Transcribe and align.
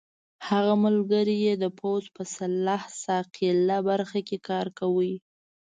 هغه 0.47 0.73
ملګری 0.85 1.35
یې 1.45 1.53
د 1.63 1.65
پوځ 1.79 2.03
په 2.15 2.23
سلاح 2.35 2.83
ساقېله 3.03 3.77
برخه 3.89 4.19
کې 4.27 4.37
کار 4.47 4.67
کاوه. 4.77 5.13